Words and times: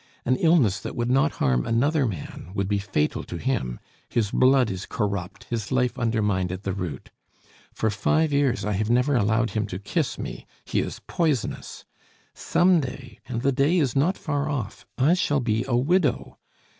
An 0.25 0.35
illness 0.37 0.79
that 0.79 0.95
would 0.95 1.11
not 1.11 1.33
harm 1.33 1.63
another 1.63 2.07
man 2.07 2.49
would 2.55 2.67
be 2.67 2.79
fatal 2.79 3.23
to 3.25 3.37
him; 3.37 3.79
his 4.09 4.31
blood 4.31 4.71
is 4.71 4.87
corrupt, 4.87 5.43
his 5.51 5.71
life 5.71 5.99
undermined 5.99 6.51
at 6.51 6.63
the 6.63 6.73
root. 6.73 7.11
For 7.71 7.91
five 7.91 8.33
years 8.33 8.65
I 8.65 8.71
have 8.71 8.89
never 8.89 9.15
allowed 9.15 9.51
him 9.51 9.67
to 9.67 9.77
kiss 9.77 10.17
me 10.17 10.47
he 10.65 10.79
is 10.79 11.01
poisonous! 11.05 11.85
Some 12.33 12.79
day, 12.79 13.19
and 13.27 13.43
the 13.43 13.51
day 13.51 13.77
is 13.77 13.95
not 13.95 14.17
far 14.17 14.49
off, 14.49 14.87
I 14.97 15.13
shall 15.13 15.39
be 15.39 15.65
a 15.67 15.77
widow. 15.77 16.39